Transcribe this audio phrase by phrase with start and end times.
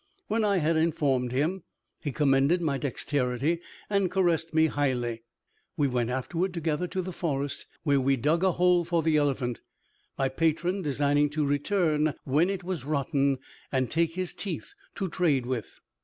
[0.27, 1.61] When I had informed him,
[1.99, 5.21] he commended my dexterity, and caressed me highly.
[5.77, 9.61] We went afterward together to the forest, where we dug a hole for the elephant;
[10.17, 13.37] my patron designing to return when it was rotten,
[13.71, 15.79] and take his teeth to trade with.